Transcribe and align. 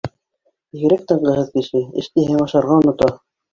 Бигерәк 0.77 1.03
тынғыһыҙ 1.11 1.53
кеше, 1.59 1.83
эш 2.03 2.11
тиһәң 2.17 2.43
ашарға 2.49 2.81
онота 2.83 3.15